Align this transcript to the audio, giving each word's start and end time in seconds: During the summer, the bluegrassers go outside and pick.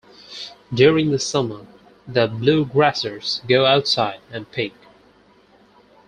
During 0.73 1.11
the 1.11 1.19
summer, 1.19 1.67
the 2.07 2.27
bluegrassers 2.27 3.47
go 3.47 3.67
outside 3.67 4.19
and 4.31 4.51
pick. 4.51 4.73